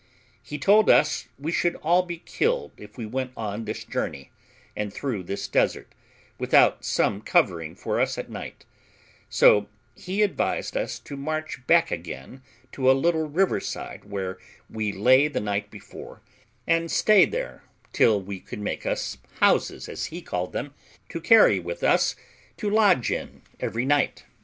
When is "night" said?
8.27-8.65, 15.39-15.69, 23.85-24.23